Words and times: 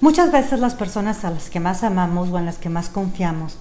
Muchas 0.00 0.32
veces 0.32 0.60
las 0.60 0.74
personas 0.74 1.24
a 1.24 1.30
las 1.30 1.50
que 1.50 1.60
más 1.60 1.82
amamos 1.82 2.28
o 2.30 2.38
en 2.38 2.46
las 2.46 2.58
que 2.58 2.68
más 2.68 2.88
confiamos 2.88 3.58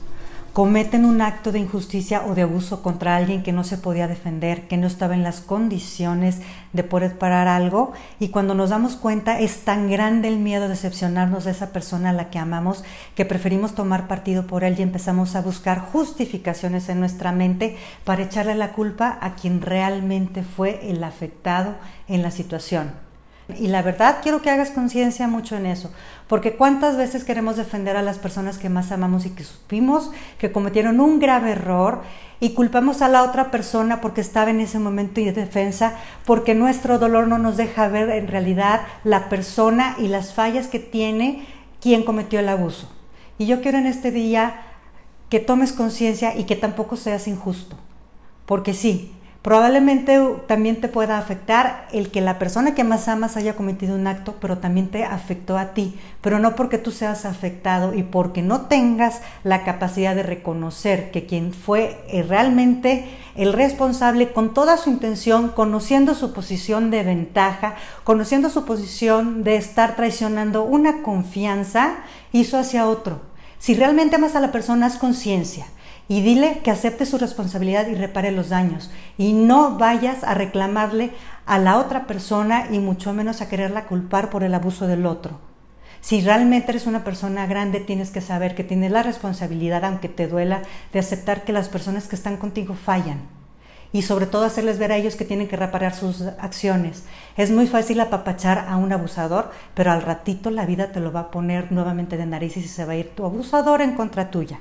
cometen 0.54 1.04
un 1.04 1.20
acto 1.24 1.52
de 1.52 1.58
injusticia 1.58 2.24
o 2.28 2.36
de 2.36 2.44
abuso 2.44 2.84
contra 2.84 3.16
alguien 3.16 3.42
que 3.42 3.52
no 3.52 3.64
se 3.64 3.80
podía 3.80 4.08
defender, 4.08 4.68
que 4.68 4.78
no 4.78 4.86
estaba 4.86 5.16
en 5.16 5.24
las 5.24 5.42
condiciones 5.42 6.42
de 6.74 6.84
poder 6.84 7.18
parar 7.18 7.48
algo 7.48 7.94
y 8.20 8.30
cuando 8.30 8.54
nos 8.54 8.70
damos 8.70 8.96
cuenta 8.96 9.40
es 9.40 9.62
tan 9.62 9.90
grande 9.90 10.28
el 10.28 10.38
miedo 10.38 10.64
de 10.64 10.70
decepcionarnos 10.70 11.46
de 11.46 11.52
esa 11.52 11.74
persona 11.74 12.12
a 12.12 12.14
la 12.14 12.30
que 12.30 12.38
amamos 12.38 12.84
que 13.16 13.26
preferimos 13.26 13.74
tomar 13.74 14.08
partido 14.08 14.46
por 14.46 14.64
él 14.64 14.76
y 14.78 14.84
empezamos 14.84 15.36
a 15.36 15.42
buscar 15.42 15.80
justificaciones 15.80 16.88
en 16.88 17.00
nuestra 17.00 17.32
mente 17.32 17.76
para 18.04 18.22
echarle 18.22 18.54
la 18.54 18.74
culpa 18.74 19.18
a 19.22 19.34
quien 19.34 19.60
realmente 19.60 20.44
fue 20.44 20.88
el 20.92 21.04
afectado 21.04 21.74
en 22.08 22.22
la 22.22 22.30
situación. 22.30 23.13
Y 23.60 23.68
la 23.68 23.82
verdad 23.82 24.18
quiero 24.22 24.42
que 24.42 24.50
hagas 24.50 24.72
conciencia 24.72 25.28
mucho 25.28 25.56
en 25.56 25.66
eso, 25.66 25.92
porque 26.28 26.56
cuántas 26.56 26.98
veces 26.98 27.24
queremos 27.24 27.58
defender 27.58 27.98
a 27.98 28.02
las 28.02 28.20
personas 28.20 28.58
que 28.58 28.70
más 28.70 28.92
amamos 28.92 29.26
y 29.26 29.32
que 29.32 29.44
supimos 29.44 30.12
que 30.38 30.52
cometieron 30.52 31.00
un 31.00 31.20
grave 31.20 31.52
error 31.52 32.02
y 32.40 32.54
culpamos 32.54 33.02
a 33.02 33.08
la 33.08 33.24
otra 33.24 33.52
persona 33.52 34.02
porque 34.02 34.22
estaba 34.22 34.52
en 34.52 34.60
ese 34.60 34.78
momento 34.78 35.22
de 35.22 35.32
defensa, 35.32 35.96
porque 36.26 36.56
nuestro 36.56 37.00
dolor 37.00 37.28
no 37.28 37.38
nos 37.38 37.58
deja 37.58 37.88
ver 37.88 38.10
en 38.10 38.28
realidad 38.28 38.82
la 39.04 39.30
persona 39.30 39.96
y 39.98 40.08
las 40.08 40.34
fallas 40.34 40.68
que 40.68 40.80
tiene 40.80 41.46
quien 41.80 42.04
cometió 42.04 42.40
el 42.40 42.50
abuso. 42.50 42.92
Y 43.38 43.46
yo 43.46 43.62
quiero 43.62 43.78
en 43.78 43.88
este 43.88 44.12
día 44.12 44.62
que 45.30 45.40
tomes 45.40 45.74
conciencia 45.74 46.38
y 46.38 46.44
que 46.44 46.56
tampoco 46.56 46.96
seas 46.96 47.28
injusto, 47.28 47.78
porque 48.46 48.74
sí, 48.74 49.14
Probablemente 49.44 50.18
también 50.48 50.80
te 50.80 50.88
pueda 50.88 51.18
afectar 51.18 51.90
el 51.92 52.12
que 52.12 52.22
la 52.22 52.40
persona 52.40 52.76
que 52.76 52.86
más 52.86 53.10
amas 53.10 53.36
haya 53.36 53.58
cometido 53.58 53.94
un 53.94 54.08
acto, 54.08 54.36
pero 54.40 54.60
también 54.60 54.88
te 54.88 55.04
afectó 55.04 55.58
a 55.58 55.74
ti, 55.74 56.00
pero 56.22 56.40
no 56.40 56.56
porque 56.56 56.78
tú 56.78 56.92
seas 56.92 57.26
afectado 57.26 57.94
y 57.94 58.04
porque 58.04 58.42
no 58.42 58.68
tengas 58.68 59.20
la 59.44 59.66
capacidad 59.66 60.16
de 60.16 60.24
reconocer 60.24 61.12
que 61.12 61.26
quien 61.26 61.52
fue 61.52 62.06
eh, 62.08 62.24
realmente 62.24 63.06
el 63.36 63.52
responsable 63.52 64.32
con 64.32 64.54
toda 64.54 64.78
su 64.78 64.90
intención, 64.90 65.50
conociendo 65.50 66.16
su 66.16 66.32
posición 66.32 66.90
de 66.90 67.04
ventaja, 67.04 67.76
conociendo 68.06 68.50
su 68.50 68.64
posición 68.64 69.44
de 69.44 69.58
estar 69.58 69.98
traicionando 69.98 70.64
una 70.64 71.02
confianza, 71.02 71.96
hizo 72.32 72.58
hacia 72.58 72.88
otro. 72.88 73.20
Si 73.60 73.74
realmente 73.74 74.16
amas 74.16 74.38
a 74.38 74.40
la 74.40 74.54
persona, 74.54 74.86
haz 74.86 74.96
conciencia 74.96 75.66
y 76.08 76.22
dile 76.22 76.60
que 76.64 76.72
acepte 76.72 77.06
su 77.06 77.18
responsabilidad 77.18 77.88
y 77.88 77.96
repare 77.96 78.32
los 78.32 78.50
daños. 78.50 78.92
Y 79.18 79.34
no 79.34 79.78
vayas 79.78 80.24
a 80.24 80.34
reclamarle 80.34 81.12
a 81.46 81.58
la 81.60 81.78
otra 81.78 82.08
persona 82.08 82.68
y 82.72 82.80
mucho 82.80 83.14
menos 83.14 83.42
a 83.42 83.50
quererla 83.50 83.86
culpar 83.86 84.30
por 84.30 84.44
el 84.44 84.54
abuso 84.54 84.88
del 84.88 85.06
otro. 85.06 85.40
Si 86.02 86.20
realmente 86.20 86.72
eres 86.72 86.86
una 86.86 87.06
persona 87.06 87.48
grande, 87.48 87.80
tienes 87.80 88.12
que 88.12 88.20
saber 88.20 88.56
que 88.56 88.66
tienes 88.66 88.92
la 88.92 89.04
responsabilidad, 89.04 89.86
aunque 89.86 90.10
te 90.10 90.28
duela, 90.28 90.62
de 90.92 91.00
aceptar 91.00 91.46
que 91.46 91.54
las 91.54 91.70
personas 91.70 92.10
que 92.10 92.18
están 92.18 92.36
contigo 92.36 92.74
fallan. 92.74 93.22
Y 93.94 94.02
sobre 94.02 94.26
todo 94.26 94.44
hacerles 94.44 94.80
ver 94.80 94.92
a 94.92 94.98
ellos 94.98 95.16
que 95.16 95.24
tienen 95.24 95.48
que 95.48 95.56
reparar 95.56 95.94
sus 95.94 96.22
acciones. 96.22 97.06
Es 97.38 97.52
muy 97.52 97.68
fácil 97.68 98.02
apapachar 98.02 98.66
a 98.68 98.76
un 98.76 98.92
abusador, 98.92 99.52
pero 99.76 99.92
al 99.92 100.02
ratito 100.02 100.52
la 100.52 100.66
vida 100.66 100.92
te 100.92 101.00
lo 101.00 101.14
va 101.14 101.22
a 101.22 101.32
poner 101.32 101.72
nuevamente 101.72 102.18
de 102.18 102.26
narices 102.26 102.66
y 102.66 102.68
se 102.68 102.84
va 102.84 102.94
a 102.94 102.98
ir 102.98 103.12
tu 103.16 103.24
abusador 103.24 103.82
en 103.82 103.96
contra 103.96 104.30
tuya. 104.30 104.60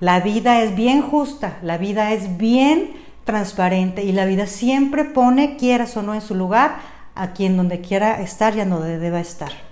La 0.00 0.20
vida 0.20 0.62
es 0.62 0.76
bien 0.76 1.02
justa, 1.02 1.58
la 1.62 1.78
vida 1.78 2.12
es 2.12 2.36
bien 2.36 2.92
transparente 3.24 4.04
y 4.04 4.12
la 4.12 4.26
vida 4.26 4.46
siempre 4.46 5.04
pone, 5.04 5.56
quieras 5.56 5.96
o 5.96 6.02
no, 6.02 6.14
en 6.14 6.20
su 6.20 6.34
lugar 6.34 6.76
a 7.14 7.32
quien 7.32 7.56
donde 7.56 7.80
quiera 7.80 8.20
estar 8.20 8.54
y 8.56 8.60
a 8.60 8.66
donde 8.66 8.98
deba 8.98 9.20
estar. 9.20 9.65